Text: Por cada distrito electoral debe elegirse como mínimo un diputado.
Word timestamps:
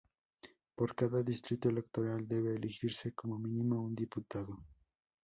Por 0.73 0.95
cada 0.95 1.21
distrito 1.21 1.69
electoral 1.69 2.27
debe 2.27 2.55
elegirse 2.55 3.13
como 3.13 3.37
mínimo 3.37 3.83
un 3.85 3.93
diputado. 3.93 4.57